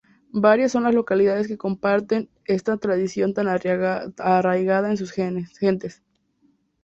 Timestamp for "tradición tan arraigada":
2.77-4.89